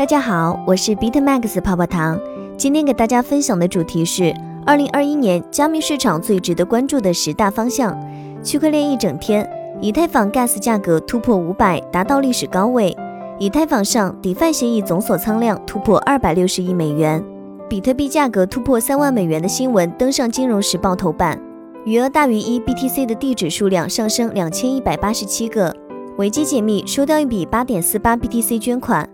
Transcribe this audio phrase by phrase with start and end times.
[0.00, 2.18] 大家好，我是 Beat Max 泡泡糖。
[2.56, 4.34] 今天给大家分享的主题是
[4.64, 7.94] 二零二一年加密市场最值得关注的十大方向。
[8.42, 9.46] 区块链一整天，
[9.78, 12.96] 以太坊 Gas 价格突破五百，达到历史高位。
[13.38, 17.22] 以太坊上 DeFi 协议总锁仓量突破二百六十亿美元。
[17.68, 21.38] 比特币价格突破三万美元的新闻登上《金融时报》头版。
[21.84, 25.76] 余额大于一 BTC 的地址数量上升两千一百八十七个。
[26.16, 29.06] 维基解密收到一笔八点四八 BTC 捐款。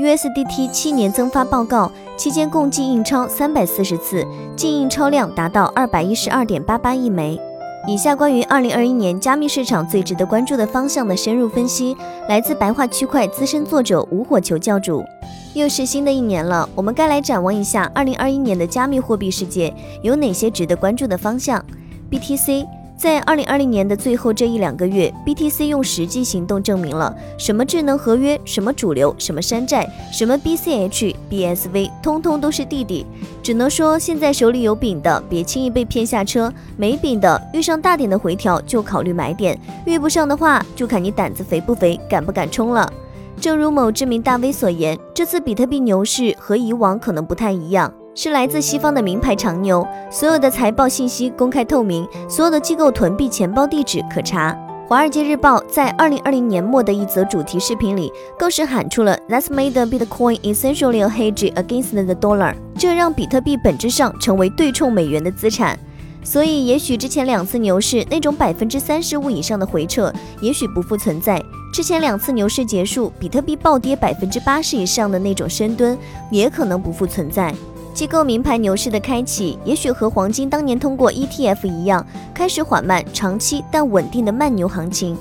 [0.00, 4.26] USDT 七年增发报告期间共计印钞三百四十次，
[4.56, 7.38] 净印钞量达到二百一十二点八八亿枚。
[7.86, 11.94] 以下关于二零二一年加密市场最值得关注的方向的深入分析，
[12.30, 15.04] 来自白话区块资深作者无火球教主。
[15.52, 19.70] 又是新的一年了，我们该来展望一下二零二一年的加密货币世界
[20.02, 21.62] 有哪些值得关注的方向。
[22.10, 22.79] BTC。
[23.00, 33.06] 在二零二零年的最后这一两个月，BTC 用实际行动证明了什么智能合约，什么主流，什么山寨，什么 BCH、BSV，通通都是弟弟。
[33.42, 39.56] 只能说，现在手里有饼的，别轻易被骗下车；没饼的，遇上大点的回调就考虑买点；
[39.86, 42.92] 遇不上的话，就看你胆子肥不肥，敢不敢冲了。
[43.40, 47.90] 正如某知名大 V 所言，这次比特币牛市和以往可能不太一样。
[48.12, 54.56] 是来自西方的名牌长牛，所有的财报信息公开透明，所有的机构囤币钱包地址可查。
[54.88, 65.78] 华尔街日报在二零二零年末的一则主题视频里，更是喊出了 "That's made the Bitcoin essentially a hedge against the dollar"，这让比特币本质上成为对冲美元的资产。
[66.24, 71.38] 所以，也许之前两次牛市那种百分之三十五以上的回撤，也许不复存在；
[71.72, 75.96] 之前两次牛市结束，比特币暴跌百分之八十以上的那种深蹲，
[76.30, 77.54] 也可能不复存在。
[77.92, 85.16] 机构名牌牛市的开启，也许和黄金当年通过 ETF 一样，开始缓慢、长期但稳定的慢牛行情。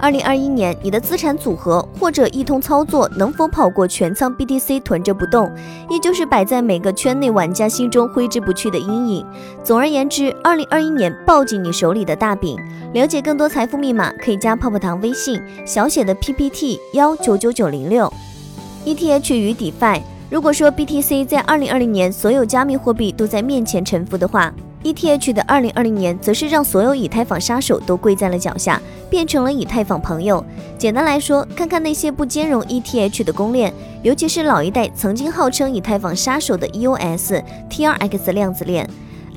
[0.00, 5.50] 二零二一年，你的资产组合或者一通操作能否跑过全仓 BTC 囤着不动，
[5.90, 9.26] 依旧是摆在每个圈内玩家心中挥之不去的阴影。
[9.64, 12.56] 总而言之，二零二一年抱紧你手里的大饼。
[12.92, 18.12] 了解更多财富密码，可以加泡泡糖微信小写的 PPT 幺九九九零六。
[18.84, 20.00] ETH 与 DeFi。
[20.30, 24.52] 如果说 BTC 在二零二零年所有加密货币都在面前臣服的话
[24.84, 30.44] ，ETH 的二零二零年则是让所有以太坊杀手都跪在了脚下，变成了以太坊朋友。
[30.76, 33.72] 简单来说，看看那些不兼容 ETH 的公链，
[34.02, 38.86] 尤其是老一代曾经号称以太坊杀手的 EOS、TRX 量子链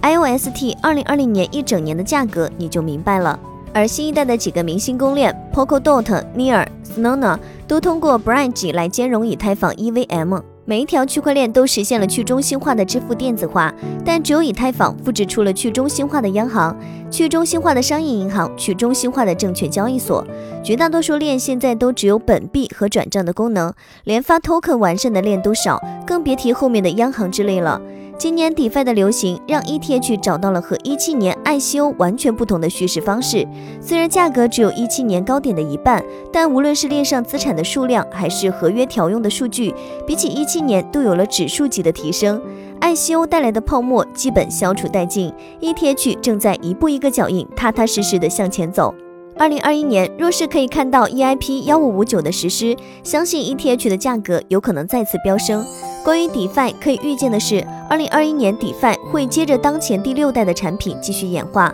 [0.02, 3.40] ，IOST 二零二零年一整年的价格你就明白了。
[3.74, 10.42] 而新一代的几个明星公链 Polkadot、Near、Snona 都通过 Bridge 来兼容以太坊 EVM。
[10.72, 16.74] 每一条区块链都实现了去中心化的支付电子化，但只有以太坊复制出了去中心化的央行、
[17.12, 20.26] 去中心化的商业银行、去中心化的证券交易所。
[20.64, 23.74] 绝大多数链现在都只有本币和转账的功能，
[24.06, 25.78] 连发 token 完善的链都少，
[26.08, 27.82] 更别提后面的央行之类了。
[28.22, 33.48] 今年 DeFi 的流行，让 ETH 找到了和一七年 ICO 完全不同的叙事方式。
[33.82, 39.74] 虽然价格只有一七年高点的一半，但无论是链上资产的数量，还是合约调用的数据，
[40.06, 42.40] 比起一七年都有了指数级的提升。
[42.80, 48.94] ICO 带来的泡沫基本消除殆尽，ETH 正在一步一个脚印，踏踏实实的向前走。
[49.38, 55.66] 二零二一年，若是可以看到 EIP 幺五五九的实施，相信 ETH 的价格有可能再次飙升。
[56.04, 61.74] 关于 DeFi，可以预见的是，二零二一年 DeFi 会接着当前第六代的产品继续演化，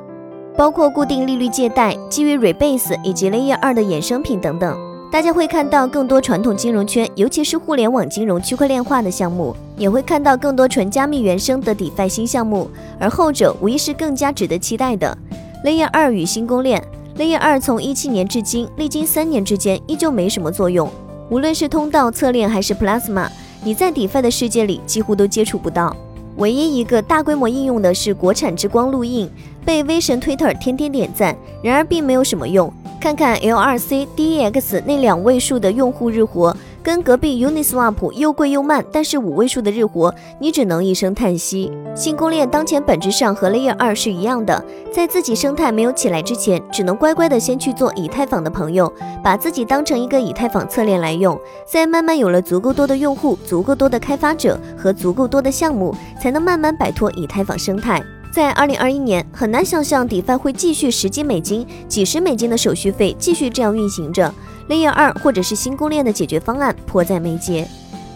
[0.55, 4.77] 包括固定利率借贷、基于 Rebase 以及 Layer 二的衍生品等等。
[5.11, 12.69] 大家会看到更多传统金融圈，尤其是互联网金融区块链化的项目，也会看到更多纯加密原生的 DeFi 新项目，
[12.99, 15.17] 而后者无疑是更加值得期待的
[15.65, 16.81] Layer 二与新公链。
[17.17, 20.87] 雷眼二从一七年至今，历经三年之间，依旧没什么作用。
[21.31, 23.27] 无论是通道侧链还是 Plasma，
[23.63, 25.95] 你在 DeFi 的世界里几乎都接触不到。
[26.35, 29.27] 唯一一个大规模应用的是国产之光录印，
[29.65, 32.71] 被威神 Twitter 天天点赞，然而并没有什么用。
[33.01, 36.55] 看看 LRC、DEX 那两位数的用户日活。
[36.87, 41.69] 跟隔壁 Uniswap 又贵又慢，但是五位数的日活，你只能一声叹息。
[41.93, 48.89] 新公链当前本质上和 Layer 二是一样的，在自己生态没有起来之前，只能乖乖的先去做以太坊的朋友，
[49.21, 51.37] 把自己当成一个以太坊侧链来用，
[51.69, 58.01] 在慢慢有了足够多的用户、足够多的开发者和足够多的项目，才能慢慢摆脱以太坊生态。
[58.31, 64.33] 在二零二一年，很难想象 DeFi 会继续十几美金、几十美金的手续费继续这样运行着。
[64.69, 67.67] Layer 二或者是新公链的解决方案迫在眉睫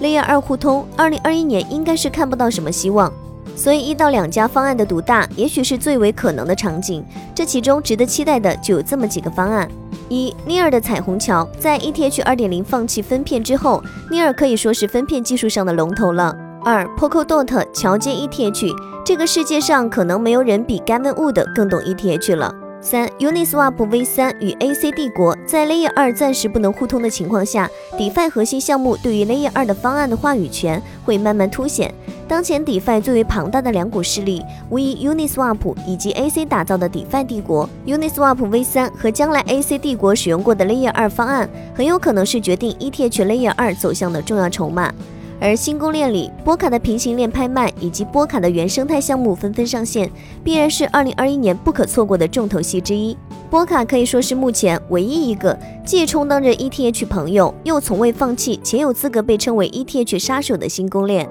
[0.01, 3.12] ，Layer 二互通，二零二一年应该是看不到什么希望，
[3.56, 7.06] 所以一到两家方案的独大，也许是最为可能的场景。
[7.33, 9.69] 这其中值得期待的就有这么几个方案
[10.09, 13.81] 一、Near 的彩虹桥在 ETH 二点零放弃分片之后
[14.12, 16.36] ，，Near 可以说是分片技术上的龙头了。
[16.65, 18.75] 二、Polkadot 桥接 ETH，
[19.06, 22.53] 这个世界上可能没有人比 Gavin Wood 更懂 ETH 了。
[22.83, 31.94] 三，Uniswap V3 与 AC 帝国在 Layer 2暂时不能互通的情况下，DeFi 核心项目对于 Layer 2的方案的话语权会慢慢凸显。
[32.28, 37.69] 当前 DeFi 最为庞大的两股势力，无疑 Uniswap 以及 AC 打造的 DeFi 帝国。
[37.86, 44.92] Uniswap V3 和将来 AC 帝国使用过的 Layer 2方案，很有可能是决定 ETH Layer 2走向的重要筹码。
[45.41, 50.07] 而新公链里，波卡的平行链拍卖以及波卡的原生态项目纷纷上线，
[50.43, 53.17] 必然是2021年不可错过的重头戏之一。
[53.49, 61.27] 波卡可以说是目前唯一一个既充当着 ETH 朋友，又从未放弃且有资格被称为 ETH 杀手的新公链。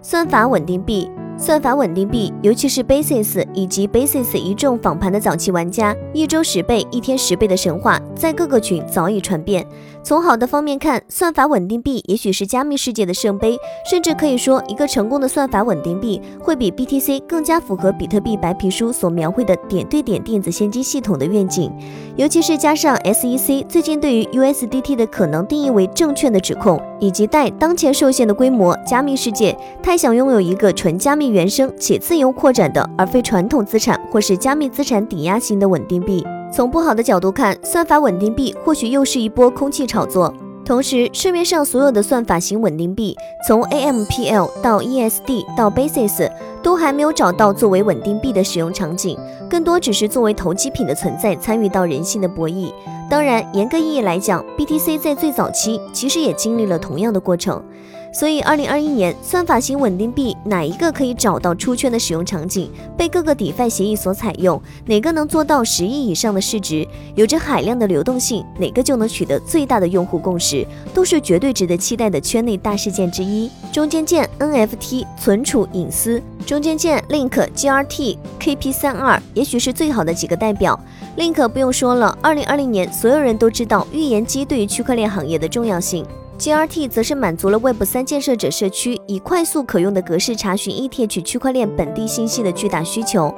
[0.00, 1.10] 算法稳定币。
[1.40, 9.64] 算法稳定币，尤其是 Basis 以及 Basis 一众访盘的早期玩家，一周十倍、一天十倍的神话，在各个群早已传遍。
[10.08, 13.58] 从好的方面看，算法稳定币也许是加密世界的圣杯，
[13.90, 21.70] 甚至可以说，一个成功的算法稳定币会比 BTC 更加符合比特币白皮书所描绘的点对点电子现金系统的愿景。
[22.16, 31.28] 尤其是加上 SEC 最近对于 USDT 的可能定义为证券的指控，以及待当前受限的规模，加密世界太想拥有一个纯加密。
[31.28, 36.24] 原生且自由扩展的，而非传统资产或是加密资产抵押型的稳定币。
[36.50, 40.32] 从不好的角度看，算法稳定币或许又是一波空气炒作。
[40.64, 43.16] 同时，市面上所有的算法型稳定币，
[43.46, 46.30] 从 AMPL 到 ESD 到 Basis，
[46.62, 49.18] 都还没有找到作为稳定币的使用场景，
[49.48, 52.72] 更多只是作为投机品的存在，参与到人性的博弈。
[53.08, 57.62] 当然，严格意义来讲，BTC 在最早期其实也经历了同样的过程。
[58.10, 64.60] 所以，二零二一年算法型稳定币哪一个可以找到出圈的使用场景，被各个 DeFi 协议所采用？
[64.86, 68.44] 哪个能做到十亿以上的市值，有着海量的流动性？
[68.58, 70.66] 哪个就能取得最大的用户共识？
[70.94, 73.50] 都是绝对值得期待的圈内大事件之一。
[73.72, 80.78] 中间件 NFT 存储隐私，中间件 Link、GRT、KP 三二，也许是最好的几个代表。
[81.18, 86.06] Link 不用说了，二零二零年所有人都知道预言机对于区块链行业的重要性。
[86.38, 93.34] GRT 则是满足了 Web 三建设者社区以快速可用的格式查询 ETH 区块链本地信息的巨大需求。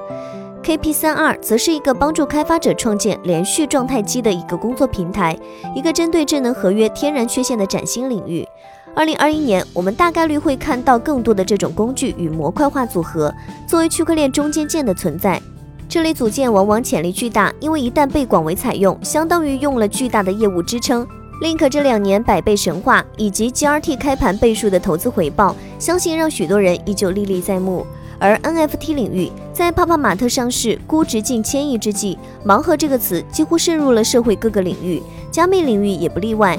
[0.63, 5.35] KP 三二则是一个帮助开发者创建连续状态机的一个工作平台，
[5.75, 8.47] 一个针对智能合约天然缺陷的崭新领域。
[8.95, 13.35] 二零二一年，我们大概率会看到更多的这种工具与模块化组合，
[13.67, 15.41] 作为区块链中间件的存在。
[15.89, 21.09] 这类组件往往潜力巨大，因为一旦被广为采用，相当于用了巨大的业务支撑。
[21.41, 27.87] Link 这两年百倍神话以及 GRT 开盘倍数的投资回报，相信让许多人依旧历历在目。
[28.19, 36.59] 而 NFT 领域在泡泡玛特上市、估值近千亿之际，盲盒这个词几乎渗入了社会各个领域，加密领域也不例外。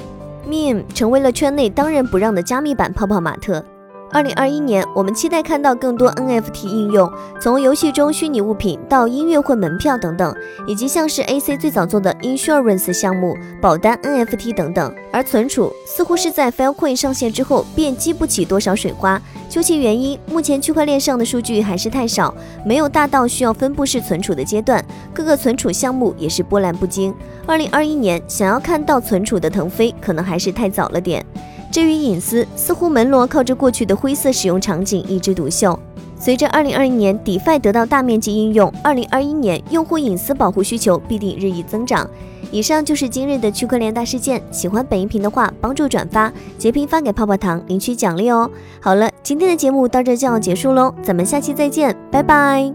[0.50, 3.63] Meme 成为了圈内当仁不让的加密版泡泡玛特。
[4.13, 7.09] 二零二一年，我们期待看到更多 NFT 应用，
[7.39, 10.35] 从游戏中虚拟物品到音乐会门票等等，
[10.67, 14.93] 以及像是 AC 最早做的 Insurance 项目、保单 NFT 等等。
[15.13, 19.21] 而存储似乎是在 Filecoin 上线之后便激不起多少水花。
[19.47, 22.33] 究其原因，目前区块链上的数据还是太少，
[22.65, 27.13] 没有大到需要分布式存储的阶段，各个存储项目也是波澜不惊。
[27.45, 31.25] 二零二一年想要看到存储的腾飞，可能还是太早了点。
[31.71, 35.78] 至于隐私，似乎门罗靠着过去的灰色使用场景一枝独秀。
[36.19, 42.07] 随着2020年 DeFi 得到大面积应用，2021年用户隐私保护需求必定日益增长。
[42.51, 44.40] 以上就是今日的区块链大事件。
[44.51, 48.51] 喜欢本音频的话，帮助转发、截屏发给泡泡糖领取奖励哦。
[48.80, 52.71] 好了，今天的节目到这就要结束喽，咱们下期再见，拜拜。